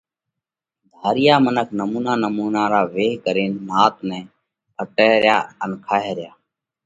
[0.97, 4.19] ڌاريا منک نمُونا نمُونا را ويه ڪرينَ نات نئہ
[4.77, 6.31] ڦٽئه ريا ان کائه ريا۔